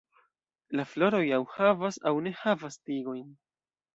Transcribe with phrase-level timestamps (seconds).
[0.79, 3.29] La floroj aŭ havas aŭ ne havas tigojn.